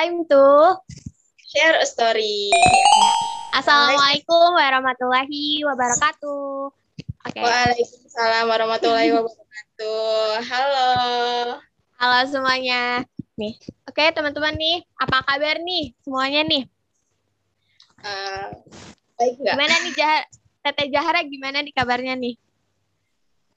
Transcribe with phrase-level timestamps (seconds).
[0.00, 0.44] time to
[1.44, 2.48] share a story.
[3.52, 6.72] Assalamualaikum warahmatullahi wabarakatuh.
[7.28, 7.44] Okay.
[7.44, 10.40] Waalaikumsalam warahmatullahi wabarakatuh.
[10.40, 10.92] Halo.
[12.00, 13.04] Halo semuanya.
[13.36, 16.64] Nih, oke okay, teman-teman nih, apa kabar nih semuanya nih?
[18.00, 18.56] Uh,
[19.20, 19.52] baik nggak?
[19.52, 20.24] Gimana nih Jah
[20.64, 22.40] Teteh Jahara gimana nih kabarnya nih?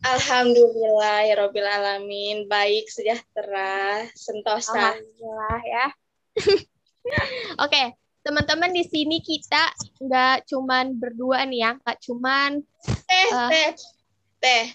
[0.03, 2.51] Alhamdulillah ya Robil Alamin.
[2.51, 4.91] Baik, sejahtera, sentosa.
[4.91, 5.87] Alhamdulillah ya.
[6.43, 7.87] Oke, okay,
[8.25, 9.69] teman-teman di sini kita
[10.01, 12.63] nggak cuman berdua nih ya, nggak cuman
[13.05, 13.69] teh uh, teh
[14.41, 14.65] teh.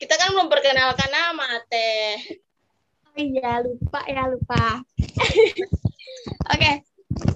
[0.00, 2.40] Kita kan belum perkenalkan nama teh.
[3.10, 4.80] Oh iya, lupa ya lupa.
[6.52, 6.74] Oke, okay,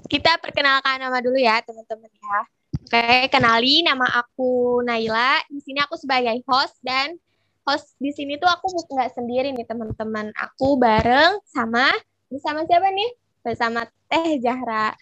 [0.09, 2.41] kita perkenalkan nama dulu ya teman-teman ya.
[2.85, 5.41] Oke, kenali nama aku Naila.
[5.49, 7.17] Di sini aku sebagai host dan
[7.65, 10.31] host di sini tuh aku nggak sendiri nih teman-teman.
[10.37, 11.89] Aku bareng sama
[12.29, 13.24] bersama siapa nih?
[13.45, 14.97] Bersama Teh Zahra.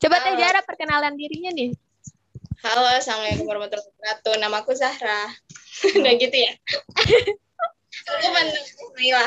[0.00, 0.24] Coba Halo.
[0.24, 1.76] Teh Zahra perkenalan dirinya nih.
[2.64, 4.34] Halo, assalamualaikum warahmatullahi wabarakatuh.
[4.40, 5.28] Nama aku Zahra.
[6.00, 6.56] Udah gitu ya.
[8.08, 9.26] aku Naila.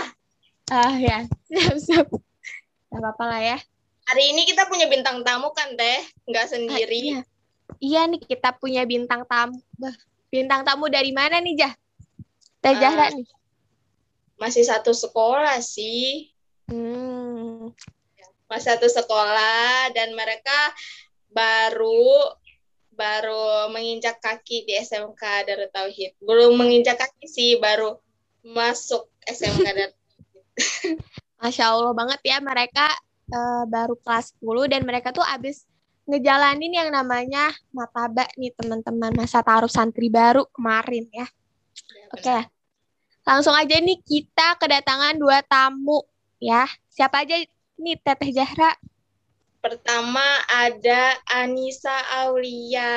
[0.73, 2.07] Ah ya, siap siap.
[2.89, 3.57] Gak apa-apa lah ya.
[4.09, 6.01] Hari ini kita punya bintang tamu kan, Teh?
[6.25, 7.21] Nggak sendiri.
[7.21, 7.21] Ah, iya.
[7.77, 9.61] iya nih, kita punya bintang tamu.
[10.33, 11.73] Bintang tamu dari mana nih, Jah?
[12.65, 13.29] Teh uh, Zahra nih.
[14.41, 16.33] Masih satu sekolah sih.
[16.65, 17.69] Hmm.
[18.49, 20.53] Satu sekolah dan mereka
[21.33, 22.37] baru
[22.95, 26.15] baru menginjak kaki di SMK Darut Tauhid.
[26.23, 27.99] Belum menginjak kaki sih, baru
[28.45, 30.97] masuk SMK Darut Tauhid.
[31.43, 32.87] Masya Allah banget ya mereka
[33.29, 35.67] uh, baru kelas 10 dan mereka tuh abis
[36.05, 41.27] ngejalanin yang namanya mataba nih teman-teman masa taruh santri baru kemarin ya.
[41.27, 41.27] ya
[42.13, 42.23] Oke.
[42.23, 42.41] Okay.
[43.25, 46.05] Langsung aja nih kita kedatangan dua tamu
[46.37, 46.69] ya.
[46.93, 47.41] Siapa aja
[47.75, 48.71] nih Teteh Zahra?
[49.59, 52.93] Pertama ada Anissa Aulia.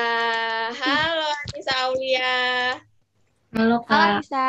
[0.71, 2.37] Halo Anissa Aulia.
[3.57, 3.91] Halo Kak.
[3.91, 4.49] Halo Anissa.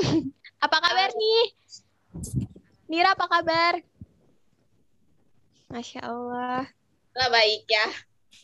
[0.64, 1.44] apa kabar nih?
[2.88, 3.74] Nira apa kabar?
[5.70, 6.64] Masya Allah.
[7.14, 7.86] Lah baik ya.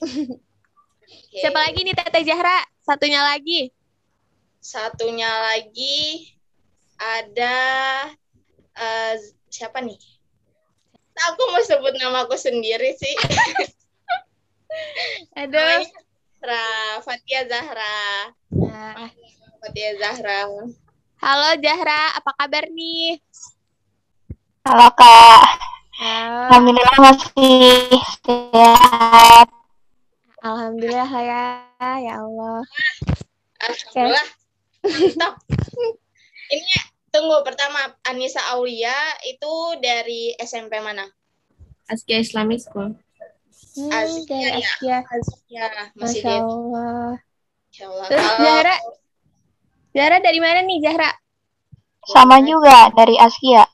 [0.03, 1.41] okay.
[1.43, 2.61] Siapa lagi nih Teteh Zahra?
[2.85, 3.73] Satunya lagi.
[4.61, 6.35] Satunya lagi
[6.99, 7.57] ada
[8.75, 9.15] uh,
[9.47, 10.16] siapa nih?
[11.17, 13.17] Aku mau sebut nama aku sendiri sih.
[15.41, 15.81] Aduh.
[16.37, 17.97] Zahra, Fatia Zahra.
[18.53, 19.09] Nah.
[19.65, 20.41] Fatia Zahra.
[21.17, 23.17] Halo Zahra, apa kabar nih?
[24.69, 25.43] Halo Kak.
[25.97, 26.53] Halo.
[26.53, 27.89] Alhamdulillah masih
[28.21, 29.49] sehat.
[30.45, 31.45] Alhamdulillah ya,
[31.81, 32.61] ya Allah.
[33.65, 34.29] Alhamdulillah.
[34.85, 35.35] Mantap.
[36.53, 36.75] Ini
[37.17, 38.93] tunggu pertama Anissa Aulia
[39.25, 41.09] itu dari SMP mana?
[41.89, 42.93] Askia Islamic School.
[43.77, 44.99] Hmm, Askia, dari Askia.
[45.09, 45.67] Askia.
[45.97, 47.11] Masih Masya Allah.
[47.73, 48.07] Masya Allah.
[48.13, 48.45] Terus Kalau...
[48.45, 48.77] Zahra,
[49.97, 51.11] Zahra dari mana nih Zahra?
[52.05, 53.65] Sama juga dari Askia.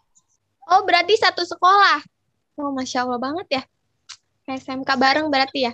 [0.70, 1.98] Oh berarti satu sekolah.
[2.62, 3.62] Oh Masya Allah banget ya.
[4.46, 5.72] SMK bareng berarti ya?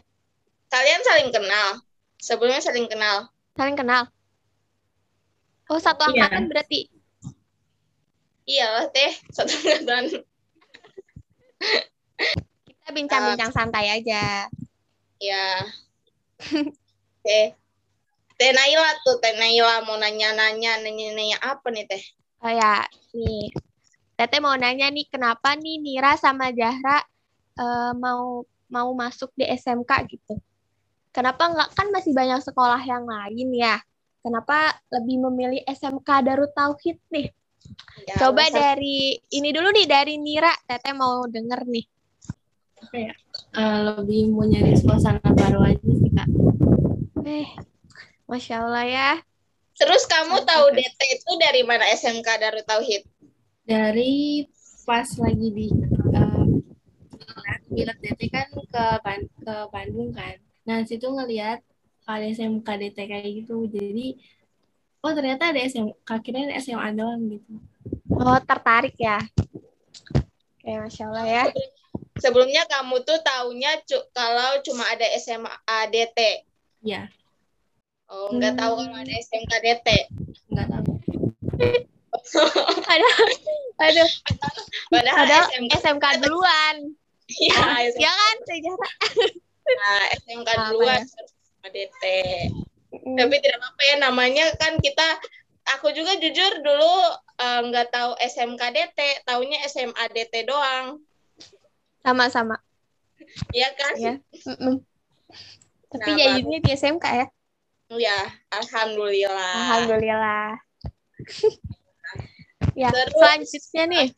[0.72, 1.68] Kalian saling kenal?
[2.16, 3.28] Sebelumnya saling kenal?
[3.56, 4.08] Saling kenal.
[5.68, 6.24] Oh, satu iya.
[6.24, 6.88] angkatan berarti?
[8.48, 9.12] Iya Teh.
[9.28, 10.24] Satu angkatan.
[12.64, 14.48] Kita bincang-bincang uh, santai aja.
[15.20, 15.46] Ya.
[17.26, 17.52] Teh.
[18.38, 22.00] Teh Naila tuh, Teh Naila mau nanya-nanya, nanya-nanya apa nih Teh?
[22.40, 23.50] Oh ya, nih.
[24.14, 27.02] Teteh mau nanya nih, kenapa nih Nira sama Zahra
[27.58, 30.38] uh, mau mau masuk di SMK gitu?
[31.10, 33.82] Kenapa nggak kan masih banyak sekolah yang lain ya?
[34.22, 37.30] Kenapa lebih memilih SMK Darut Tauhid nih?
[38.08, 38.56] Ya, Coba masa...
[38.56, 41.86] dari ini dulu nih dari Nira, Teteh mau denger nih.
[42.78, 43.12] Apa ya?
[43.52, 46.28] Uh, lebih mau nyari suasana baru aja sih kak.
[47.28, 47.48] Eh,
[48.24, 49.10] masya Allah ya.
[49.78, 53.06] Terus kamu tahu DT itu dari mana SMK Darut Tauhid?
[53.68, 54.42] Dari
[54.88, 55.68] pas lagi di
[56.16, 56.48] uh,
[57.76, 60.34] DT kan ke Ban ke Bandung kan.
[60.64, 61.62] Nah situ ngelihat
[62.08, 64.16] ada SMK DT kayak gitu jadi
[65.08, 67.56] oh ternyata ada SMK kira SMA doang gitu.
[68.12, 69.24] Oh tertarik ya.
[70.60, 71.44] Kayak masya Allah ya.
[72.20, 75.56] Sebelumnya kamu tuh taunya cu kalau cuma ada SMA
[75.88, 76.44] DT
[76.84, 77.08] ya
[78.08, 78.60] oh nggak hmm.
[78.60, 79.88] tahu kalau ada SMK DT
[80.52, 80.92] nggak tahu.
[82.88, 83.08] Ada
[83.80, 84.04] ada.
[84.92, 86.76] Padahal ada SMK, SMK duluan.
[87.28, 88.94] Ya, ya kan sejarah.
[89.68, 92.67] Nah, SMK duluan ya?
[93.08, 93.16] Mm.
[93.16, 95.06] Tapi tidak apa-apa ya namanya kan kita
[95.76, 96.94] aku juga jujur dulu
[97.40, 101.00] eh, nggak uh, tahu SMK DT, taunya SMA DT doang.
[102.04, 102.60] Sama-sama.
[103.52, 103.92] Iya kan?
[103.96, 104.14] ya.
[104.44, 104.84] Mm-mm.
[105.88, 107.26] Tapi Nah, jadinya di SMK ya.
[107.88, 108.20] Ya,
[108.52, 109.56] alhamdulillah.
[109.56, 110.60] Alhamdulillah.
[112.80, 114.08] ya, Terus- selanjutnya nih.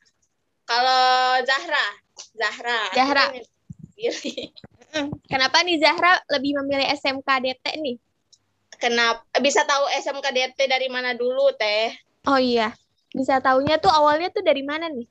[0.66, 1.02] Kalau
[1.46, 1.87] Zahra,
[2.34, 2.81] Zahra.
[2.94, 3.26] Zahra.
[4.90, 7.96] Mm, Kenapa nih Zahra lebih memilih SMK DT nih?
[8.81, 11.93] Kenapa bisa tahu SMK DT dari mana dulu, Teh?
[12.25, 12.73] Oh iya,
[13.12, 15.05] bisa taunya tuh awalnya tuh dari mana nih?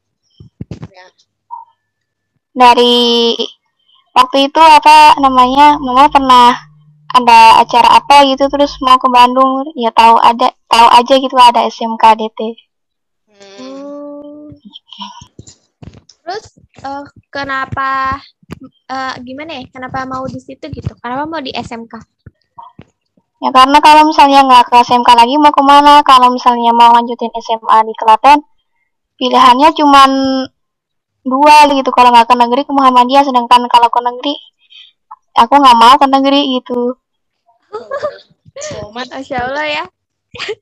[2.60, 3.38] dari
[4.12, 6.52] waktu itu apa namanya mama pernah
[7.10, 11.66] ada acara apa gitu terus mau ke Bandung ya tahu ada tahu aja gitu ada
[11.66, 12.42] SMK DT
[13.40, 14.52] Hmm.
[16.28, 16.46] Terus
[16.84, 18.20] eh, kenapa
[18.92, 19.64] eh, gimana ya?
[19.72, 20.92] Kenapa mau di situ gitu?
[21.00, 22.19] Kenapa mau di SMK?
[23.40, 27.32] Ya karena kalau misalnya nggak ke SMK lagi mau ke mana kalau misalnya mau lanjutin
[27.40, 28.44] SMA di Klaten
[29.16, 30.12] pilihannya cuman
[31.24, 34.34] dua gitu kalau nggak ke negeri ke Muhammadiyah sedangkan kalau ke negeri
[35.36, 36.96] aku nggak mau ke negeri gitu
[37.70, 39.84] Oh, mantap, Masya Allah ya,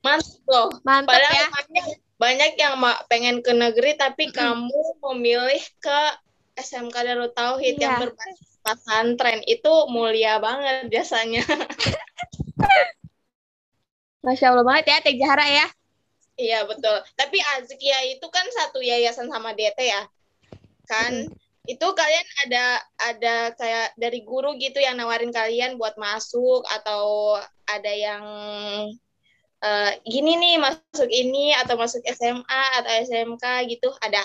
[0.06, 0.68] mantap loh.
[0.86, 1.46] mantap Padahal ya.
[1.50, 1.84] banyak,
[2.14, 2.74] banyak yang
[3.08, 6.00] pengen ke negeri tapi kamu memilih ke
[6.54, 8.02] SMK Darut Tauhid yang Iya.
[8.06, 11.42] berbasis pesantren itu mulia banget biasanya.
[14.24, 15.66] Masya Allah banget ya Teh Zahra ya.
[16.38, 17.02] Iya betul.
[17.18, 20.06] Tapi Azkia itu kan satu yayasan sama DT ya,
[20.86, 21.26] kan?
[21.66, 22.64] Itu kalian ada
[23.02, 27.34] ada kayak dari guru gitu yang nawarin kalian buat masuk atau
[27.66, 28.24] ada yang
[29.62, 33.44] eh, gini nih masuk ini atau masuk SMA atau SMK
[33.74, 34.22] gitu ada?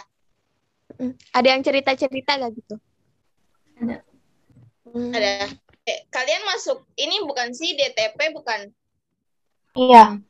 [1.33, 2.75] Ada yang cerita-cerita gak gitu?
[3.81, 3.97] Ada.
[4.93, 5.11] Hmm.
[5.11, 5.31] Ada.
[6.23, 8.71] Kalian masuk ini bukan sih DTP bukan?
[9.75, 10.23] iya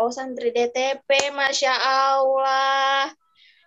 [0.00, 3.12] Oh santri DTP, masya Allah.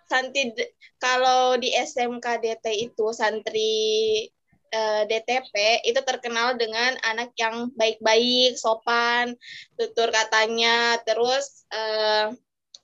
[0.09, 0.57] Santri
[0.97, 4.25] kalau di SMK DT itu santri
[4.73, 9.37] eh, DTP itu terkenal dengan anak yang baik-baik, sopan,
[9.77, 12.33] tutur katanya, terus eh,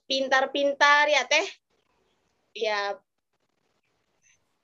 [0.06, 1.46] pintar-pintar ya teh,
[2.54, 2.94] ya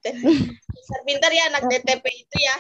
[0.71, 2.59] pintar-pintar ya anak DTP itu ya.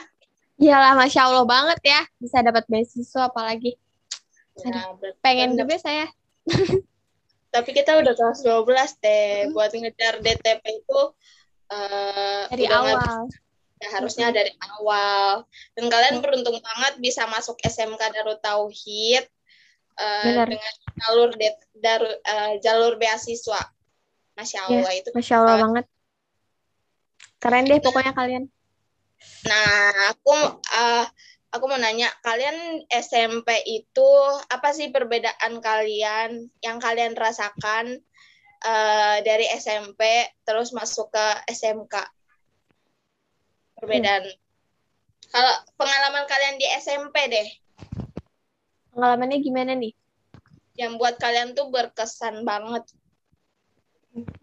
[0.54, 2.00] Iyalah Masya Allah banget ya.
[2.16, 3.74] Bisa dapat beasiswa apalagi.
[4.62, 6.06] Ya, berarti Pengen juga saya.
[7.54, 11.00] tapi kita udah kelas 12 teh buat ngejar DTP itu
[11.70, 13.26] eh, Dari awal.
[13.82, 15.42] Ya, harusnya dari awal.
[15.74, 19.26] Dan kalian beruntung banget bisa masuk SMK Darut Tauhid
[19.94, 20.46] Benar.
[20.50, 20.72] dengan
[21.02, 21.30] jalur
[21.74, 23.58] daru- eh, jalur beasiswa.
[24.34, 24.82] Masya Ya.
[24.82, 25.08] Allah itu.
[25.10, 25.86] Masya Allah banget.
[27.38, 28.44] Keren deh pokoknya kalian.
[29.44, 30.34] Nah, aku
[30.72, 31.06] eh,
[31.52, 34.10] aku mau nanya, kalian SMP itu
[34.48, 38.00] apa sih perbedaan kalian yang kalian rasakan
[38.64, 41.94] eh, dari SMP terus masuk ke SMK?
[43.78, 44.24] Perbedaan.
[45.34, 47.48] Kalau pengalaman kalian di SMP deh,
[48.94, 49.90] Pengalamannya gimana nih?
[50.74, 52.82] yang buat kalian tuh berkesan banget.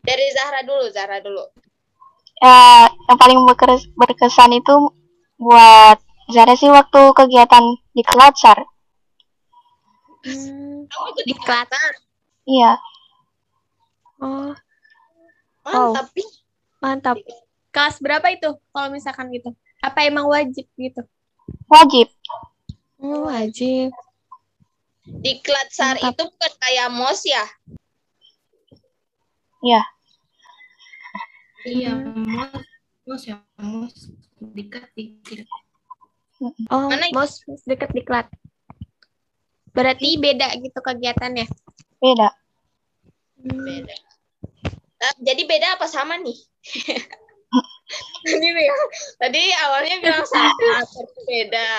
[0.04, 1.44] Dari Zahra dulu, Zahra dulu.
[2.42, 2.60] Ya
[3.06, 4.74] yang paling berkes- berkesan itu
[5.38, 5.98] buat
[6.28, 8.66] Zara sih waktu kegiatan di Kelatsar
[10.22, 10.86] Hmm.
[10.86, 11.66] Kamu ikut di Diklat.
[11.66, 11.94] Klaten.
[12.46, 12.72] iya
[14.20, 14.54] Oh,
[15.64, 16.06] Mantap.
[16.78, 17.18] Mantap.
[17.70, 19.50] Kelas berapa itu kalau misalkan gitu?
[19.80, 21.02] Apa emang wajib gitu?
[21.66, 22.06] wajib
[22.98, 23.90] Oh, wajib.
[25.04, 26.14] Di Klatsar Mantap.
[26.14, 27.46] itu bukan kayak MOS ya?
[29.60, 29.82] iya
[31.62, 31.94] Iya,
[32.26, 32.66] mos,
[33.06, 34.10] mos ya, mos
[34.42, 35.46] dekat dikit.
[36.74, 37.06] Oh, Mana?
[37.14, 37.38] mos
[37.70, 38.28] deket diklat.
[39.72, 41.46] Berarti beda gitu kegiatannya.
[42.02, 42.30] beda.
[43.42, 43.96] Beda.
[45.02, 46.38] Nah, jadi beda apa sama nih?
[48.22, 48.48] Tadi
[49.20, 51.72] tadi awalnya bilang sama, tapi beda.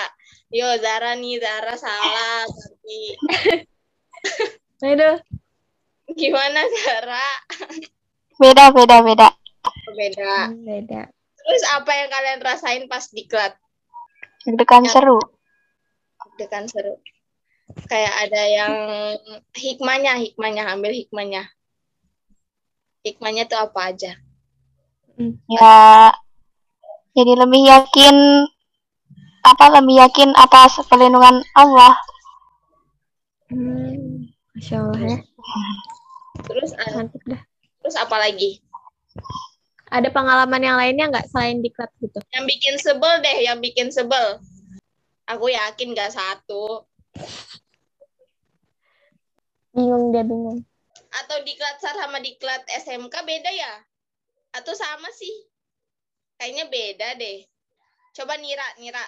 [0.53, 2.45] Yo, Zara nih, Zara salah.
[2.45, 2.99] Tapi
[4.83, 5.17] Aduh,
[6.19, 7.27] gimana Zara?
[8.37, 9.27] beda beda beda
[9.91, 10.47] Beda.
[10.47, 11.01] Hmm, beda.
[11.43, 13.59] Terus apa yang kalian rasain pas diklat?
[14.43, 15.19] deg-degan seru
[16.35, 16.99] Dekan seru.
[17.87, 18.73] Kayak ada yang
[19.55, 21.47] hikmahnya, hikmahnya, ambil hikmahnya.
[23.07, 24.19] Hikmahnya tuh apa aja?
[25.45, 26.09] ya
[27.13, 28.17] jadi lebih yakin
[29.45, 31.93] apa lebih yakin atas perlindungan Allah
[33.53, 34.33] Hmm.
[34.57, 35.17] Masya Allah ya.
[36.41, 37.41] Terus dah.
[37.85, 38.65] terus apa lagi?
[39.93, 42.17] Ada pengalaman yang lainnya nggak selain diklat gitu?
[42.33, 44.41] Yang bikin sebel deh, yang bikin sebel.
[45.29, 46.89] Aku yakin gak satu.
[49.69, 50.65] Bingung dia bingung.
[51.13, 53.73] Atau diklat SAR sama diklat SMK beda ya?
[54.57, 55.31] Atau sama sih?
[56.41, 57.45] Kayaknya beda deh.
[58.17, 59.05] Coba Nira, Nira.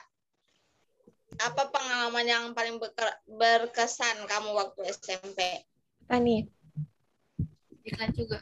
[1.42, 2.78] Apa pengalaman yang paling
[3.26, 5.66] berkesan kamu waktu SMP?
[6.06, 6.46] Apa nih?
[7.82, 8.38] Diklat juga.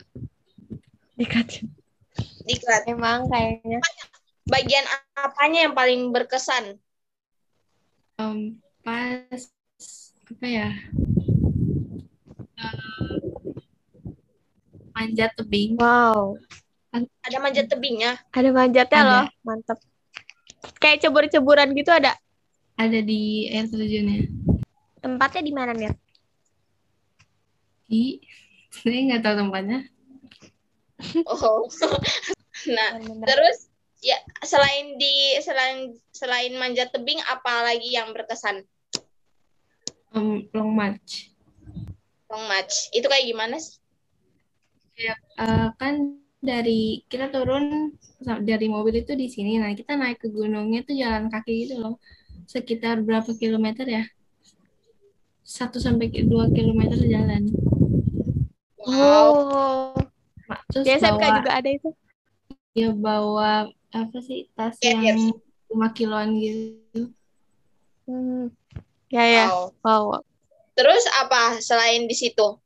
[2.44, 2.84] Dekat.
[2.84, 2.84] Diklat.
[2.92, 3.80] Emang kayaknya.
[4.44, 4.86] Bagian
[5.16, 6.76] apanya yang paling berkesan?
[8.20, 9.42] Em, pas
[10.28, 10.70] apa ya?
[12.60, 12.78] Eh,
[14.92, 15.80] manjat tebing.
[15.80, 16.36] Wow.
[17.24, 18.22] Ada manjat tebingnya?
[18.30, 19.10] Ada manjatnya Ada.
[19.10, 19.26] loh.
[19.42, 19.80] Mantep.
[20.78, 22.14] Kayak cebur-ceburan gitu ada.
[22.78, 24.30] Ada di air terjunnya.
[25.02, 25.96] Tempatnya di mana nih?
[27.90, 28.22] Di
[28.70, 29.80] saya nggak tahu tempatnya.
[31.30, 31.70] Oh.
[32.76, 33.28] nah, Bener-bener.
[33.30, 33.58] terus
[34.04, 38.66] ya selain di selain selain manjat tebing apa lagi yang berkesan?
[40.14, 41.34] Em, long march.
[42.30, 42.90] Long march.
[42.94, 43.82] Itu kayak gimana sih?
[45.00, 49.58] Eh, kan dari kita turun dari mobil itu di sini.
[49.58, 51.96] Nah, kita naik ke gunungnya tuh jalan kaki gitu loh.
[52.46, 54.04] Sekitar berapa kilometer ya?
[55.44, 57.50] Satu sampai dua kilometer jalan.
[58.84, 60.03] Wow.
[60.72, 61.90] Terus Di SMK bawa juga ada itu.
[62.74, 64.98] ya bawa apa sih tas iya.
[65.14, 65.30] yang
[65.70, 67.14] lima kiloan gitu.
[68.10, 68.50] Hmm.
[69.14, 69.46] Ya ya.
[69.50, 69.70] Wow.
[69.86, 70.06] Wow.
[70.74, 72.58] Terus apa selain di situ?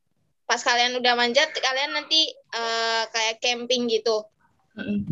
[0.48, 4.24] Pas kalian udah manjat, kalian nanti eh, kayak camping gitu.
[4.79, 5.03] Mm-mm.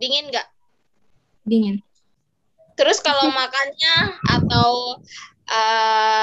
[0.00, 0.48] Dingin nggak?
[1.44, 1.84] Dingin.
[2.80, 4.98] Terus kalau makannya atau
[5.52, 6.13] eh,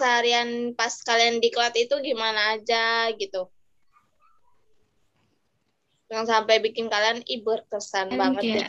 [0.00, 3.52] keseharian pas kalian di kelas itu gimana aja gitu?
[6.08, 8.68] Yang sampai bikin kalian ih berkesan Kan banget deh.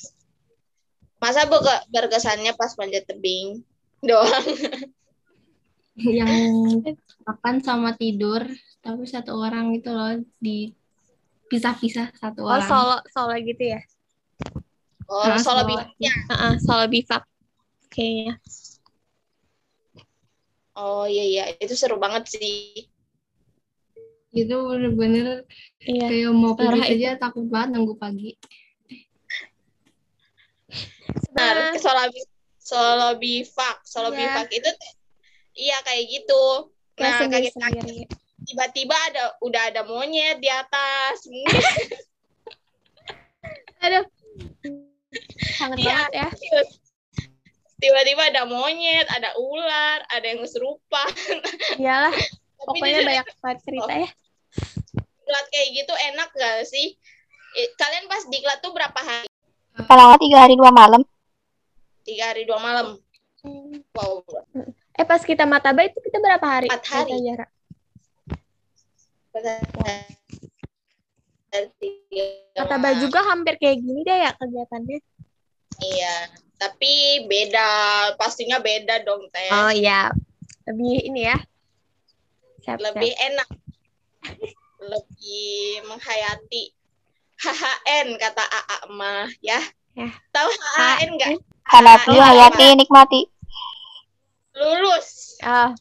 [1.23, 3.63] Masa berke- berkesannya pas manjat tebing
[4.03, 4.43] doang?
[6.01, 6.27] yang
[7.27, 8.41] makan sama tidur
[8.81, 10.73] tapi satu orang gitu loh di
[11.51, 13.79] pisah-pisah satu Oh orang solo solo gitu ya.
[15.07, 15.69] Oh, Nah, solo solo.
[15.71, 16.11] bivaknya.
[16.31, 17.23] Heeh, solo bivak.
[17.91, 18.39] Kayaknya.
[20.73, 22.87] Oh iya iya, itu seru banget sih.
[24.31, 25.43] itu bener-bener
[25.83, 26.07] Iya.
[26.07, 28.39] kayak mau pergi saja takut banget nunggu pagi
[31.35, 34.17] Benar, Sebenarnya- solo bi- solo bivak, solo Iya.
[34.23, 34.69] bivak itu
[35.51, 36.71] iya kayak gitu.
[36.95, 38.07] Nah, kaget sendiri-sendiri.
[38.47, 41.27] tiba-tiba ada udah ada monyet di atas.
[43.83, 44.07] Aduh.
[45.59, 46.07] Sangat Iya.
[46.07, 46.27] banget ya.
[48.01, 51.05] Tiba-tiba ada monyet, ada ular, ada yang kesurupan.
[51.85, 52.09] Iyalah,
[52.57, 54.09] pokoknya jujur, banyak banget cerita ya.
[55.21, 56.97] diklat kayak gitu enak gak sih?
[57.61, 59.29] Eh, Kalian pas diklat tuh berapa hari?
[59.85, 61.05] Kalau tiga hari dua malam.
[62.01, 62.97] Tiga hari dua malam.
[63.93, 64.25] Wow.
[64.97, 66.73] Eh pas kita mataba itu kita berapa hari?
[66.73, 67.21] Empat hari.
[67.21, 67.49] Jarak.
[72.57, 74.97] Mataba juga hampir kayak gini deh ya kegiatannya.
[75.85, 76.15] Iya,
[76.61, 77.69] tapi beda,
[78.21, 79.49] pastinya beda dong teh.
[79.49, 80.13] Oh iya.
[80.69, 81.37] Lebih ini ya.
[82.61, 83.25] Siap, lebih siap.
[83.33, 83.49] enak,
[84.93, 86.77] lebih menghayati.
[87.41, 89.57] HHN kata AA mah ya.
[89.97, 90.13] Ya.
[90.29, 91.29] Tahu HHN nggak?
[91.65, 93.21] Hanapi, hayati, nikmati.
[94.53, 95.41] Lulus.
[95.41, 95.73] Ah,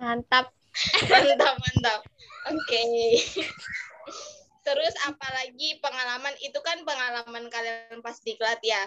[0.00, 0.48] mantap.
[1.12, 2.00] Mantap, mantap.
[2.48, 2.82] Oke.
[4.66, 8.80] Terus apalagi pengalaman itu kan pengalaman kalian pas diklat ya.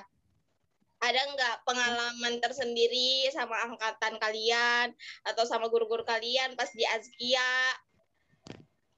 [0.98, 4.94] Ada nggak pengalaman tersendiri sama angkatan kalian
[5.30, 7.54] atau sama guru-guru kalian pas di Azkia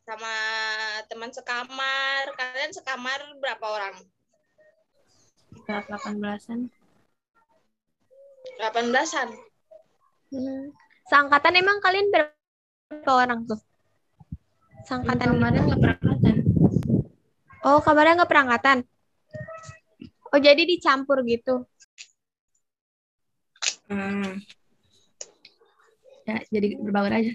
[0.07, 0.35] sama
[1.11, 2.31] teman sekamar?
[2.39, 3.95] Kalian sekamar berapa orang?
[5.69, 6.59] sekitar 18-an
[8.57, 9.29] 18-an.
[10.33, 10.65] Hmm.
[11.05, 13.61] Seangkatan emang kalian berapa orang tuh?
[14.89, 16.35] Seangkatan kemarin nggak berangkatan
[17.59, 18.77] Oh, kabarnya nggak perangkatan.
[20.33, 21.69] Oh, jadi dicampur gitu.
[23.89, 24.31] Hmm.
[26.29, 27.33] ya jadi berbaur aja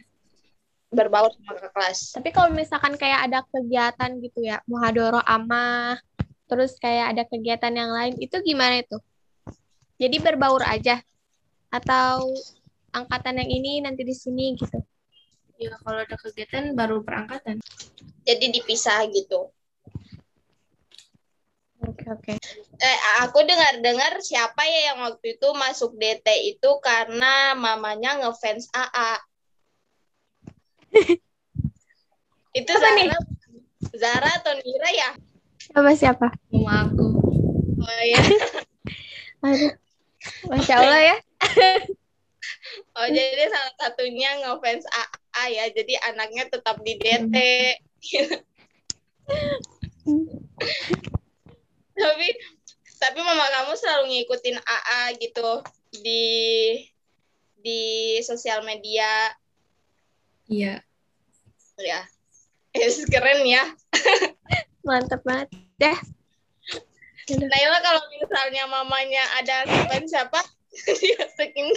[0.95, 2.15] Berbaur sama ke kelas.
[2.15, 5.99] Tapi kalau misalkan kayak ada kegiatan gitu ya, muhadoro amah,
[6.47, 9.03] terus kayak ada kegiatan yang lain, itu gimana itu?
[9.99, 11.03] Jadi berbaur aja?
[11.75, 12.31] Atau
[12.95, 14.79] angkatan yang ini nanti di sini gitu?
[15.59, 17.63] ya kalau ada kegiatan baru perangkatan
[18.25, 19.53] Jadi dipisah gitu.
[21.85, 22.35] Oke, oke.
[22.75, 26.27] Eh, aku dengar-dengar siapa ya yang waktu itu masuk DT
[26.57, 29.13] itu karena mamanya ngefans AA.
[32.59, 33.09] itu Apa Zara, nih?
[33.95, 35.11] Zara atau Nira ya?
[35.59, 36.29] Siapa siapa?
[36.51, 37.07] mau aku
[37.85, 38.21] Oh ya.
[39.47, 39.75] Aduh.
[40.49, 41.17] Masya Allah ya.
[42.95, 45.65] Oh jadi salah satunya ngefans AA ya.
[45.75, 47.37] Jadi anaknya tetap di DT.
[51.95, 52.29] tapi
[53.05, 55.61] tapi mama kamu selalu ngikutin AA gitu
[55.95, 56.25] di
[57.59, 57.83] di
[58.21, 59.29] sosial media
[60.45, 60.81] Iya.
[61.77, 62.01] ya
[62.77, 63.65] es keren ya
[64.85, 65.49] Mantap banget.
[65.75, 65.97] Dah.
[67.25, 70.41] Naila kalau misalnya mamanya ada siapa siapa
[71.01, 71.73] dia saking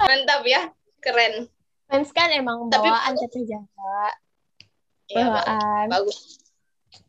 [0.00, 0.66] mantap ya
[0.98, 1.46] keren
[1.86, 4.10] Fans kan emang Tapi- bawaan teteh Jawa.
[5.08, 5.86] ya ba- Bawaan.
[5.88, 6.42] bagus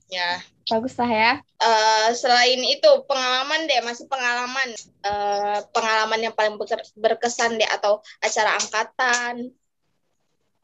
[0.10, 1.34] ya Bagus lah ya.
[1.42, 6.60] Eh, selain itu pengalaman deh masih pengalaman Eh, pengalaman yang paling
[7.00, 9.56] berkesan deh atau acara angkatan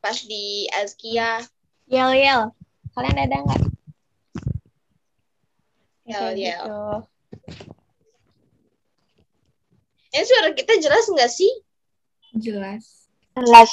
[0.03, 1.39] pas di Azkia
[1.87, 2.51] Yel yel.
[2.91, 3.61] Kalian ada nggak?
[6.05, 6.61] Yel, yel.
[6.61, 6.77] gitu.
[10.15, 11.51] ini suara kita jelas nggak sih
[12.35, 13.07] Jelas.
[13.39, 13.71] Jelas.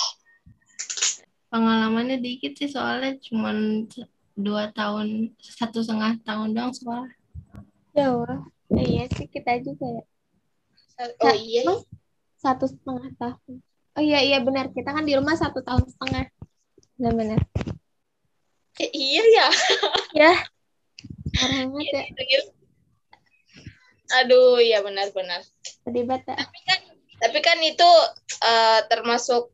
[1.50, 3.91] Pengalamannya dikit sih soalnya cuman
[4.39, 7.11] dua tahun, satu setengah tahun doang sekolah.
[7.93, 8.49] Jawa.
[8.73, 10.05] Eh, iya sih kita juga ya.
[11.21, 11.62] oh iya
[12.41, 13.61] Satu setengah tahun.
[13.99, 14.73] Oh iya iya benar.
[14.73, 16.33] Kita kan di rumah satu tahun setengah.
[16.97, 17.41] Benar benar.
[18.81, 19.49] Eh, iya ya
[20.25, 20.33] Ya.
[21.33, 22.41] Parah banget ya.
[24.12, 26.45] aduh iya benar-benar Sedih banget ya.
[26.45, 26.81] tapi kan
[27.17, 27.91] tapi kan itu
[28.45, 29.49] eh, termasuk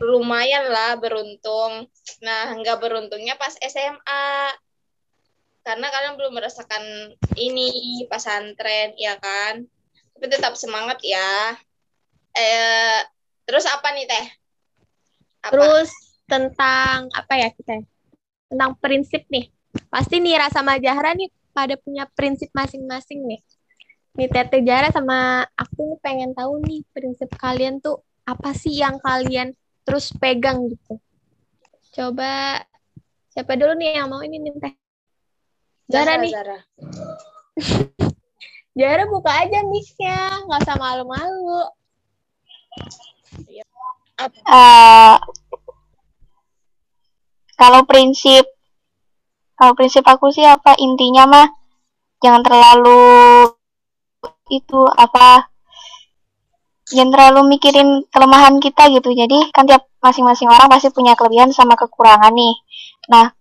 [0.00, 1.86] lumayan lah beruntung
[2.22, 4.26] nah nggak beruntungnya pas SMA
[5.64, 9.64] karena kalian belum merasakan ini pesantren ya kan
[10.14, 11.56] tapi tetap semangat ya
[12.34, 13.00] eh
[13.46, 14.26] terus apa nih teh
[15.44, 15.90] apa Terus
[16.24, 17.84] tentang apa ya kita?
[18.48, 19.52] Tentang prinsip nih.
[19.92, 23.40] Pasti Nira sama Jahra nih pada punya prinsip masing-masing nih.
[24.16, 29.52] Nih Tete Jahra sama aku pengen tahu nih prinsip kalian tuh apa sih yang kalian
[29.84, 30.98] terus pegang gitu.
[31.94, 32.64] Coba
[33.30, 34.74] siapa dulu nih yang mau ini nih Teh?
[35.92, 36.32] Jahra nih.
[36.32, 36.58] Zara.
[38.78, 41.70] Jahra buka aja mic-nya, nggak usah malu-malu.
[44.24, 45.16] Eh,
[47.54, 48.46] kalau prinsip
[49.54, 51.48] kalau prinsip aku sih apa intinya mah
[52.18, 53.50] jangan terlalu
[54.50, 55.53] itu apa
[56.94, 59.10] jangan terlalu mikirin kelemahan kita gitu.
[59.10, 62.54] Jadi kan tiap masing-masing orang pasti punya kelebihan sama kekurangan nih.
[63.10, 63.34] Nah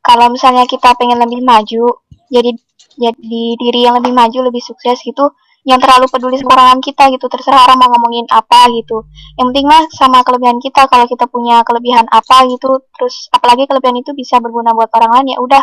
[0.00, 2.00] kalau misalnya kita pengen lebih maju
[2.32, 2.50] jadi
[2.98, 5.30] jadi diri yang lebih maju lebih sukses gitu
[5.68, 7.28] jangan terlalu peduli kekurangan kita gitu.
[7.28, 9.04] Terserah orang mau ngomongin apa gitu.
[9.36, 10.88] Yang penting mah sama kelebihan kita.
[10.88, 15.36] Kalau kita punya kelebihan apa gitu terus apalagi kelebihan itu bisa berguna buat orang lain
[15.36, 15.62] ya udah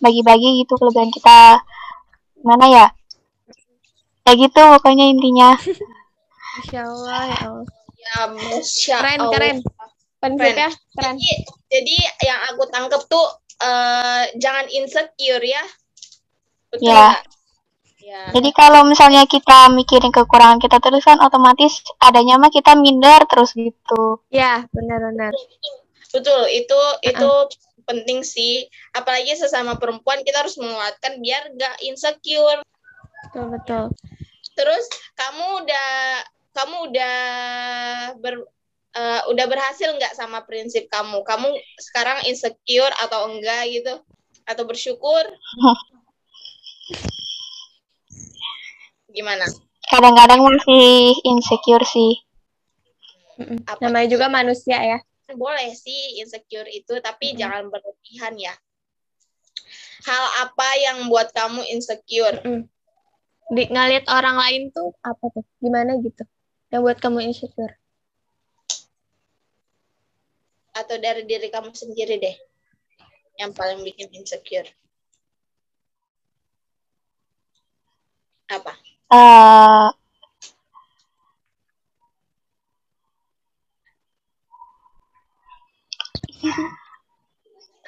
[0.00, 1.60] bagi-bagi gitu kelebihan kita.
[2.40, 2.86] Gimana ya?
[4.24, 5.52] Ya gitu pokoknya intinya
[6.52, 7.66] Masya Allah ya Allah.
[7.96, 9.32] ya masya Keren Allah.
[9.32, 9.56] keren.
[10.18, 11.14] Prinsipnya keren.
[11.16, 11.30] Jadi,
[11.66, 13.26] jadi yang aku tangkep tuh
[13.58, 15.64] eh, jangan insecure ya.
[16.68, 17.20] Betul Ya.
[18.02, 18.34] Ya.
[18.34, 23.54] jadi kalau misalnya kita mikirin kekurangan kita terus kan otomatis adanya mah kita minder terus
[23.54, 25.30] gitu Ya, benar-benar.
[26.10, 27.30] Betul, itu itu
[27.86, 28.66] penting sih.
[28.90, 32.60] Apalagi sesama perempuan kita harus menguatkan biar gak insecure.
[33.30, 33.84] Betul, betul.
[34.52, 34.84] Terus
[35.14, 35.90] kamu udah
[36.52, 37.16] kamu udah
[38.20, 38.34] ber
[38.92, 41.24] eh, udah berhasil nggak sama prinsip kamu?
[41.24, 41.48] Kamu
[41.80, 43.94] sekarang insecure atau enggak gitu?
[44.44, 45.24] Atau bersyukur?
[49.12, 49.44] Gimana?
[49.82, 52.12] kadang-kadang masih insecure sih.
[53.68, 54.98] Apa Namanya juga manusia ya.
[55.32, 57.38] boleh sih insecure itu tapi Mhm.
[57.40, 58.52] jangan berlebihan ya
[60.04, 62.36] hal apa yang buat kamu insecure
[63.48, 65.40] Di ngeliat orang lain tuh apa tuh?
[65.60, 66.20] Gimana gitu?
[66.72, 67.76] Yang buat kamu insecure?
[70.72, 72.36] atau dari diri kamu sendiri deh
[73.36, 74.68] yang paling bikin insecure.
[78.48, 78.72] Apa?
[79.12, 79.88] Eh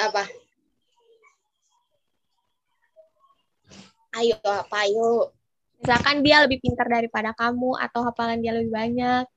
[0.00, 0.24] apa?
[4.14, 4.78] Ayo apa?
[4.84, 5.32] Ayo
[5.84, 9.28] Misalkan dia lebih pintar daripada kamu atau hafalan dia lebih banyak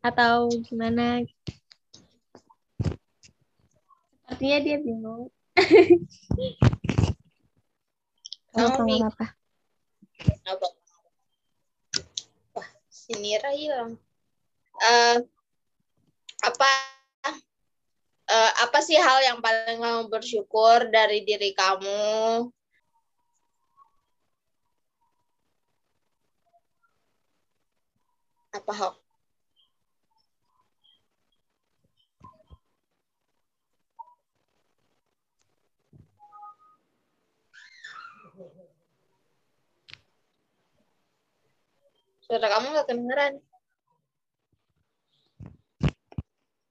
[0.00, 1.20] atau gimana?
[4.24, 5.28] Sepertinya dia bingung.
[8.56, 9.26] Kamu gak apa.
[10.48, 10.66] apa
[12.56, 13.94] wah si Nira hilang
[14.78, 15.18] Eh,
[16.38, 16.70] apa
[18.30, 22.46] eh, apa sih hal yang paling kamu bersyukur dari diri kamu
[28.58, 28.94] apa Hok?
[42.26, 43.34] Suara kamu nggak kedengeran.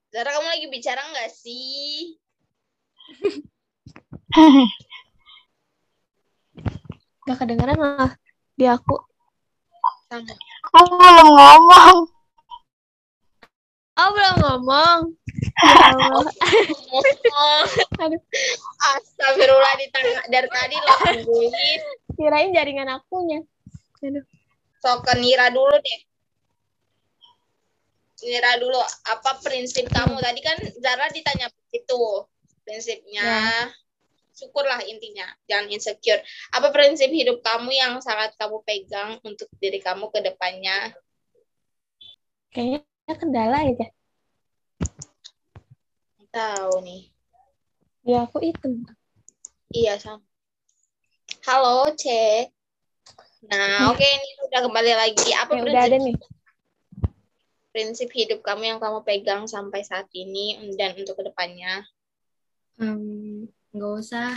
[0.08, 2.16] Zara, kamu lagi bicara nggak sih?
[7.28, 8.16] Gak kedengeran lah
[8.56, 8.96] di aku.
[10.08, 10.47] Sama.
[10.68, 11.96] Aku belum ngomong.
[13.98, 15.00] Oh, belum ngomong.
[16.88, 17.02] Ya
[18.02, 18.22] Aduh,
[18.94, 21.50] Astagfirullah di tengah dari tadi lo tungguin.
[22.18, 23.42] kirain jaringan akunya.
[24.02, 24.22] Aduh.
[24.82, 26.00] So ke Nira dulu deh.
[28.26, 30.18] Nira dulu, apa prinsip kamu?
[30.18, 32.00] Tadi kan Zara ditanya itu
[32.66, 33.22] prinsipnya.
[33.22, 33.70] Ya.
[34.38, 36.22] Syukurlah intinya, jangan insecure.
[36.54, 40.94] Apa prinsip hidup kamu yang sangat kamu pegang untuk diri kamu ke depannya?
[42.54, 43.90] Kayaknya kendala aja.
[46.30, 47.10] Tahu nih.
[48.06, 48.78] Di aku itu.
[49.74, 50.22] Iya, Sam.
[51.44, 52.54] Halo, Cek.
[53.50, 55.30] Nah, oke ini udah kembali lagi.
[55.34, 56.16] Apa Ya udah prinsip, ada nih.
[57.74, 61.84] prinsip hidup kamu yang kamu pegang sampai saat ini dan untuk ke depannya?
[62.80, 63.37] Em,
[63.78, 64.34] nggak usah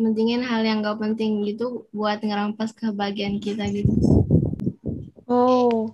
[0.00, 3.90] mentingin hal yang nggak penting gitu buat ngerampas kebahagiaan kita gitu.
[5.26, 5.92] Oh,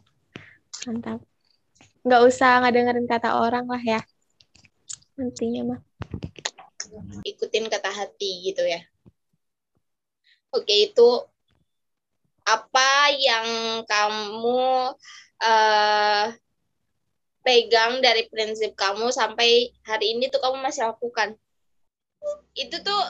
[0.85, 1.25] mantap.
[2.07, 4.01] Nggak usah ngedengerin kata orang lah ya.
[5.17, 5.81] Nantinya mah.
[7.27, 8.81] ikutin kata hati gitu ya.
[10.55, 11.09] Oke, itu
[12.47, 13.47] apa yang
[13.85, 14.63] kamu
[15.43, 16.25] eh,
[17.43, 21.35] pegang dari prinsip kamu sampai hari ini tuh kamu masih lakukan?
[22.57, 23.03] Itu tuh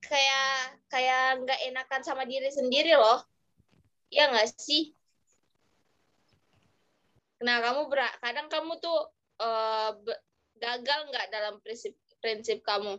[0.00, 3.20] kayak kayak nggak enakan sama diri sendiri loh.
[4.08, 4.92] Ya nggak sih?
[7.44, 8.98] Nah, kamu ber- kadang kamu tuh
[10.04, 10.22] be-
[10.56, 12.96] gagal nggak dalam prinsip prinsip kamu?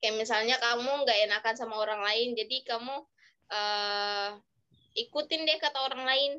[0.00, 2.94] kayak misalnya kamu nggak enakan sama orang lain jadi kamu
[3.50, 4.30] eh
[4.96, 6.32] ikutin deh kata orang lain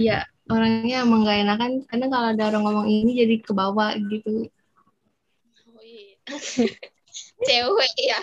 [0.00, 4.48] Iya, orangnya emang nggak enakan karena kalau ada orang ngomong ini jadi ke bawah gitu.
[7.46, 8.20] cewek ya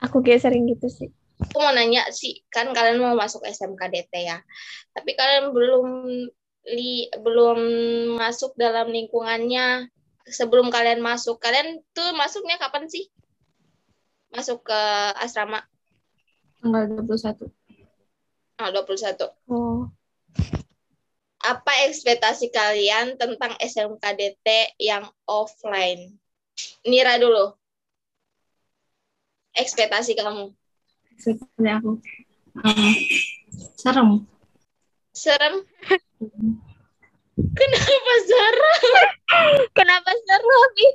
[0.00, 1.10] Aku kayak sering gitu sih.
[1.40, 4.40] aku mau nanya sih kan kalian mau masuk SMKDT ya.
[4.92, 5.86] Tapi kalian belum
[6.72, 7.58] li belum
[8.16, 9.88] masuk dalam lingkungannya
[10.28, 11.40] sebelum kalian masuk.
[11.40, 13.08] Kalian tuh masuknya kapan sih?
[14.32, 14.80] Masuk ke
[15.20, 15.64] asrama?
[16.60, 17.48] Tanggal 21.
[18.60, 19.16] oh, 21
[19.48, 19.80] Oh,
[21.40, 26.12] apa ekspektasi kalian tentang SMKDT yang offline?
[26.84, 27.56] Nira dulu.
[29.56, 30.52] Ekspektasi kamu.
[31.16, 31.96] Seperti aku.
[32.60, 32.92] Em,
[33.76, 34.10] serem.
[35.16, 35.54] Serem?
[37.40, 38.76] Kenapa serem?
[39.78, 40.86] kenapa seru, Bi?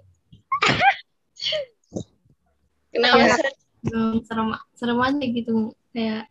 [2.93, 3.33] Kenapa Ya.
[3.33, 3.55] serem?
[3.85, 6.29] Em, serem serem aja gitu kayak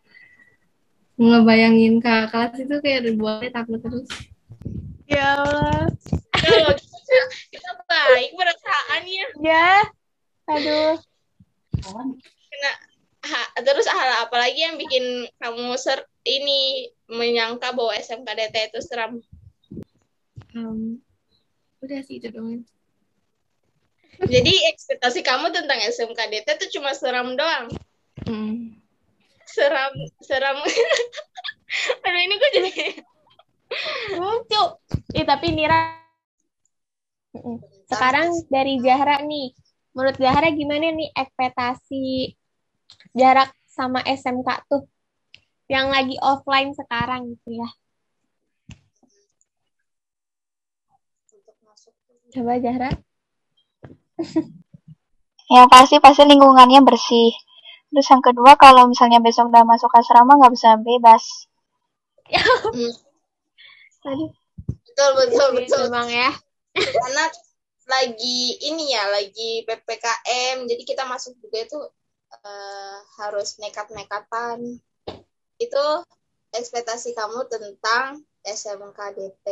[1.14, 4.08] ngebayangin kakak kelas itu kayak dibuatnya takut terus.
[5.06, 5.86] Ya Allah.
[6.34, 7.18] Tuh, kita,
[7.54, 9.26] kita baik perasaannya.
[9.44, 9.70] Ya.
[10.50, 10.98] Aduh.
[12.50, 12.72] Kena,
[13.24, 19.20] ha- terus hal apa lagi yang bikin kamu ser ini menyangka bahwa SMKDT itu seram?
[20.54, 20.98] Em,
[21.84, 22.64] udah sih itu doang.
[24.22, 27.66] Jadi ekspektasi kamu tentang SMKDT itu cuma seram doang.
[28.24, 28.83] Mm.
[29.54, 30.58] Seram, seram.
[32.04, 32.70] Aduh ini gue jadi
[34.18, 34.64] Lucu.
[35.14, 35.94] Ih, tapi Nira.
[37.86, 39.54] Sekarang dari Zahra nih.
[39.94, 42.34] Menurut Zahra gimana nih ekspektasi
[43.14, 44.90] jarak sama SMK tuh?
[45.70, 47.68] Yang lagi offline sekarang gitu ya.
[51.34, 51.94] untuk masuk
[52.34, 52.90] Coba Zahra.
[55.46, 57.30] Yang pasti pasti lingkungannya bersih.
[57.94, 61.46] Terus yang kedua kalau misalnya besok udah masuk asrama nggak bisa bebas.
[62.74, 62.90] Hmm,
[64.10, 64.34] Aduh,
[64.66, 65.82] betul betul betul.
[65.94, 66.34] Memang ya.
[66.74, 67.24] karena
[67.86, 71.78] lagi ini ya lagi ppkm jadi kita masuk juga itu
[72.34, 74.82] eh, harus nekat-nekatan.
[75.62, 75.84] Itu
[76.50, 79.46] ekspektasi kamu tentang SMKDT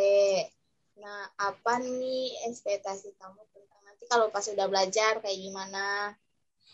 [0.98, 6.18] nah apa nih ekspektasi kamu tentang nanti kalau pas udah belajar kayak gimana?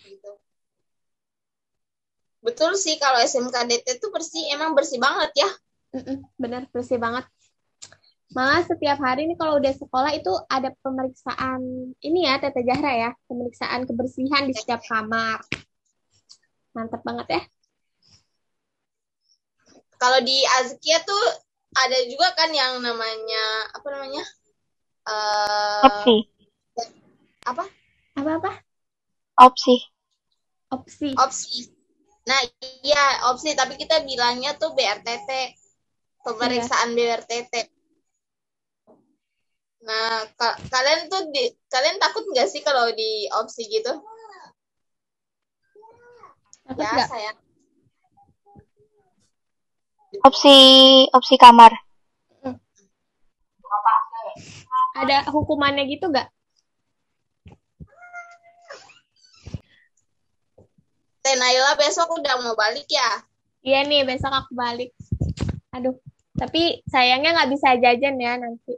[0.09, 0.47] Gitu
[2.44, 5.51] betul sih kalau SMKDT itu bersih emang bersih banget ya
[5.88, 7.24] Mm-mm, bener bersih banget.
[8.37, 11.64] Malah setiap hari nih kalau udah sekolah itu ada pemeriksaan
[12.05, 15.40] ini ya Tete Zahra ya, pemeriksaan kebersihan di setiap kamar.
[16.77, 17.42] Mantep banget ya.
[19.98, 21.24] kalau di Azkia tuh
[21.74, 24.24] ada juga kan yang namanya apa namanya
[25.11, 26.16] eh Opsi.
[27.44, 27.64] apa
[28.18, 28.51] Apa-apa?
[29.38, 29.74] Opsi.
[30.74, 31.14] Opsi.
[31.14, 31.70] opsi.
[32.28, 32.40] Nah,
[32.84, 35.56] iya opsi, tapi kita bilangnya tuh BRTT,
[36.20, 37.54] pemeriksaan BRTT.
[39.88, 43.96] Nah, ka- kalian tuh di, kalian takut nggak sih kalau di opsi gitu?
[46.68, 47.08] Takut Ya, nggak?
[47.08, 47.32] saya.
[50.20, 50.56] Opsi
[51.16, 51.72] opsi kamar.
[54.98, 56.28] Ada hukumannya gitu nggak?
[61.28, 63.20] Teh Naila besok udah mau balik ya?
[63.60, 64.96] Iya nih, besok aku balik.
[65.76, 65.92] Aduh,
[66.32, 68.72] tapi sayangnya nggak bisa jajan ya nanti.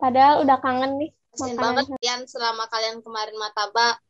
[0.00, 4.00] Padahal udah kangen nih Kasian banget kalian selama kalian kemarin mataba.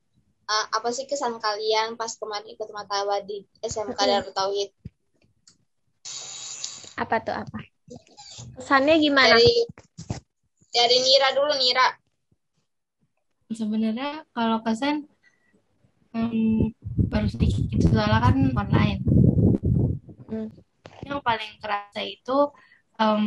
[0.47, 4.71] eh, apa sih kesan kalian pas kemarin ikut mataba di SMK Darut Tauhid?
[7.03, 7.67] Apa tuh apa?
[8.63, 9.35] Kesannya gimana?
[9.35, 9.67] Dari
[10.71, 11.99] dari Nira dulu Nira.
[13.51, 15.11] Sebenarnya kalau kesan
[16.15, 16.75] hmm,
[17.11, 19.01] baru sedikit gitu soalnya kan online.
[20.31, 20.49] Hmm.
[21.07, 22.39] Yang paling kerasa itu
[23.01, 23.25] em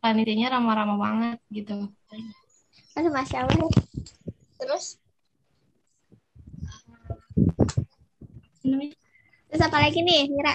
[0.00, 1.76] panitianya ramah-ramah banget gitu.
[2.96, 3.70] Aduh, Masya Allah.
[4.60, 5.00] Terus
[9.50, 10.54] Terus apa lagi nih, Mira?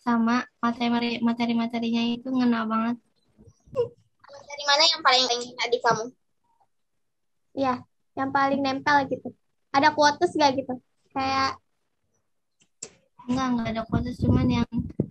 [0.00, 2.96] Sama materi materi-materinya itu ngena banget.
[4.48, 6.04] dari mana yang paling paling di kamu?
[7.52, 7.74] Iya,
[8.18, 9.30] yang paling nempel gitu.
[9.70, 10.74] Ada quotes gak gitu?
[11.14, 11.56] Kayak,
[13.28, 14.70] Enggak, enggak ada kuota cuman yang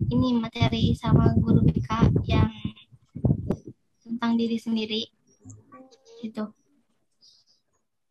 [0.09, 2.49] ini materi sama guru BK yang
[4.01, 5.05] tentang diri sendiri
[6.25, 6.49] gitu.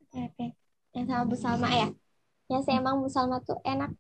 [0.07, 0.47] oke, oke.
[0.95, 1.89] Yang sama Bu Salma ya?
[2.47, 3.91] Yang saya emang Bu Salma tuh enak.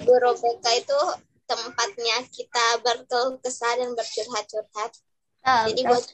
[0.00, 1.00] Guru BK itu
[1.44, 4.96] tempatnya kita berkeluh kesah dan bercurhat-curhat.
[5.44, 6.08] Jadi buat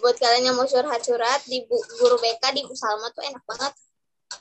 [0.00, 3.72] buat kalian yang mau curhat-curhat di bu, guru BK di Bu Salma tuh enak banget.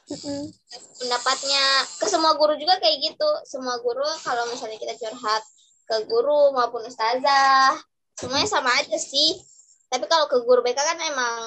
[0.07, 0.51] Mm-mm.
[0.99, 1.63] Pendapatnya
[1.99, 3.29] ke semua guru juga kayak gitu.
[3.47, 5.43] Semua guru kalau misalnya kita curhat
[5.87, 7.75] ke guru maupun ustazah,
[8.19, 9.39] semuanya sama aja sih.
[9.87, 11.39] Tapi kalau ke guru BK kan emang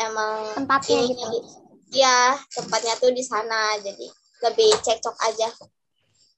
[0.00, 0.32] emang
[0.64, 1.48] Tempatnya ininya gitu.
[1.90, 3.80] Iya, tempatnya tuh di sana.
[3.80, 4.06] Jadi
[4.44, 5.48] lebih cekcok aja.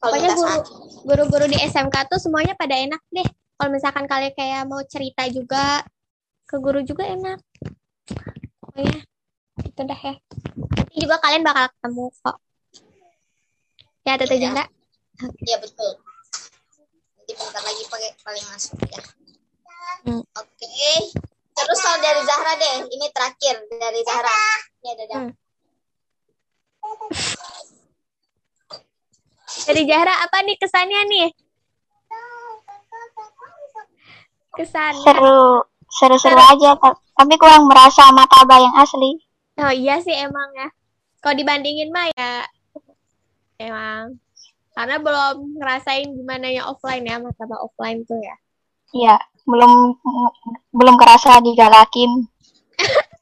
[0.02, 0.54] Kalau Pokoknya guru,
[1.06, 3.26] guru-guru di SMK tuh semuanya pada enak deh.
[3.54, 5.86] Kalau misalkan kalian kayak mau cerita juga,
[6.52, 7.40] ke guru juga enak.
[8.60, 9.00] Pokoknya
[9.64, 10.14] itu dah ya.
[10.76, 12.36] Nanti juga kalian bakal ketemu kok.
[14.04, 14.42] Ya, Tete Iya.
[14.52, 14.64] Janda.
[15.48, 15.96] Iya betul.
[17.16, 19.00] Nanti bentar lagi pakai paling masuk ya.
[20.04, 20.20] Hmm.
[20.20, 20.68] Oke.
[21.52, 24.40] Terus kalau dari Zahra deh, ini terakhir dari Zahra.
[24.84, 25.18] Ya dadah.
[25.24, 25.32] Hmm.
[29.72, 31.28] Dari Zahra apa nih kesannya nih?
[34.52, 35.06] Kesannya.
[35.06, 36.74] Seru, seru-seru aja.
[36.80, 39.20] ta- Tapi kurang merasa mataba yang asli.
[39.60, 40.68] Oh iya sih emang ya.
[41.20, 42.42] Kalau dibandingin mah ya
[43.60, 44.16] emang
[44.72, 48.34] karena belum ngerasain gimana yang offline ya, mataba offline tuh ya.
[48.92, 50.00] Iya, belum
[50.72, 52.10] belum kerasa digalakin.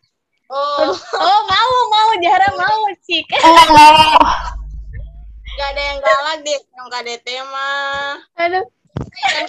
[0.50, 3.22] Oh, Oh mau mau Jara mau cik.
[3.46, 4.18] Enggak, enggak.
[5.54, 8.18] gak ada yang galak deh yang KDT mah.
[8.34, 8.66] Aduh.
[9.30, 9.46] Kan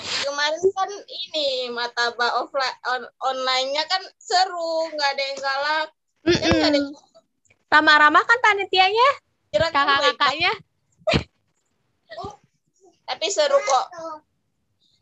[0.00, 5.88] kemarin kan ini mataba offline on, online-nya kan seru, nggak ada yang galak.
[6.24, 6.90] Kan nggak ada yang
[7.68, 9.08] Ramah-ramah kan panitianya,
[9.52, 10.52] kakak-kakaknya.
[13.08, 13.86] tapi seru kok.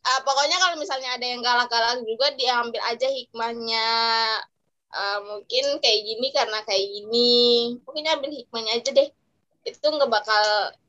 [0.06, 3.90] Ah, pokoknya kalau misalnya ada yang galak-galak juga diambil aja hikmahnya.
[4.94, 7.74] Ah, mungkin kayak gini karena kayak gini.
[7.82, 9.10] Mungkin ambil hikmahnya aja deh.
[9.66, 10.44] Itu nggak bakal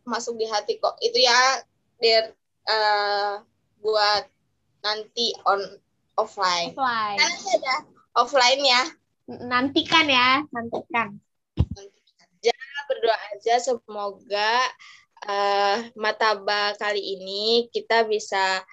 [0.06, 1.02] masuk di hati kok.
[1.02, 1.66] Itu ya
[1.98, 2.30] biar
[2.70, 3.34] eh,
[3.82, 4.24] buat
[4.82, 5.62] nanti on
[6.18, 6.74] offline.
[6.74, 7.18] Offline.
[7.18, 7.76] Kan nanti ada
[8.18, 8.84] offline ya.
[9.28, 11.20] Nantikan ya, nantikan.
[11.58, 12.54] aja
[12.88, 14.56] berdoa aja semoga
[15.28, 18.64] eh, mataba kali ini kita bisa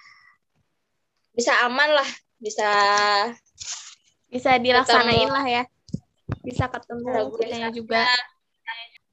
[1.35, 2.69] bisa aman lah bisa
[4.31, 5.63] Bisa dilaksanain lah ya.
[6.43, 8.03] Bisa ketemu kitanya juga.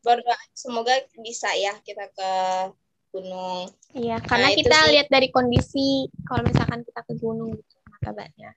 [0.02, 2.30] berdoa semoga bisa ya kita ke
[3.12, 5.88] gunung Iya, karena Nah, kita lihat dari kondisi
[6.24, 8.56] kalau misalkan kita ke gunung gitu kabarnya.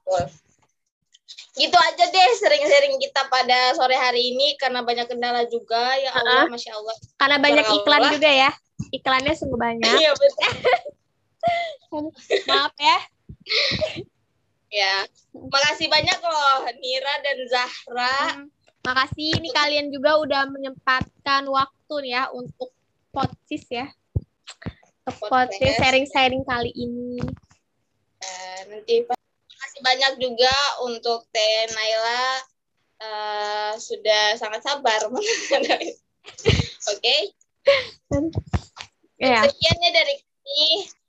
[0.00, 0.24] Betul.
[1.52, 6.46] gitu aja deh sering-sering kita pada sore hari ini karena banyak kendala juga ya Allah
[6.46, 7.76] masya Allah Karena banyak Allah.
[7.76, 8.50] iklan juga ya.
[8.88, 9.90] Iklannya sungguh banyak.
[9.92, 10.54] iya betul
[12.48, 12.98] Maaf ya.
[14.70, 14.94] ya
[15.34, 18.46] makasih banyak loh Nira dan Zahra Hmm.
[18.80, 22.72] Makasih ini kalian juga udah menyempatkan waktu nih ya untuk
[23.12, 23.86] podcast ya.
[25.08, 27.16] Podcast sharing-sharing kali ini.
[28.20, 32.24] Eh, nanti makasih kasih banyak juga untuk Teh Naila
[32.98, 35.00] eh, sudah sangat sabar.
[36.92, 37.16] Oke,
[39.18, 39.42] Ya.
[39.48, 40.64] sekiannya dari kami.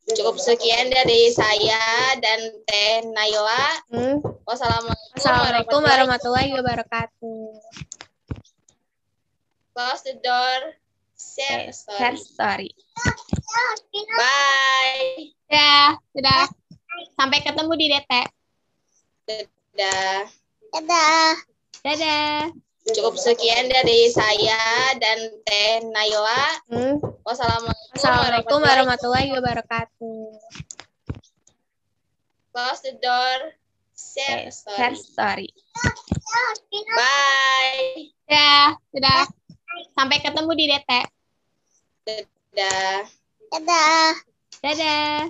[0.09, 3.65] Cukup sekian dari saya dan Teh Naila.
[3.93, 4.17] Hmm.
[4.47, 7.41] Wassalamualaikum, Assalamualaikum warahmatullahi warahmatullahi wabarakatuh.
[9.75, 10.78] Close the door.
[11.19, 12.71] Share Share story.
[12.71, 12.71] story.
[14.15, 15.35] Bye.
[15.51, 16.47] Ya, sudah.
[17.19, 18.11] Sampai ketemu di DT.
[19.75, 20.23] Dah.
[20.71, 21.35] Dadah.
[22.95, 26.63] Cukup sekian dari saya dan Teh Naila.
[26.71, 26.95] Hmm.
[27.27, 30.19] Wassalamualaikum, Assalamualaikum warahmatullahi wabarakatuh.
[32.55, 33.59] Close the door.
[33.93, 35.51] Share Share story.
[35.51, 36.87] story.
[36.95, 38.15] Bye.
[38.31, 39.38] Ya, sudah.
[39.93, 40.91] Sampai ketemu di DT.
[42.55, 43.05] Dah.
[44.59, 45.29] Dadah.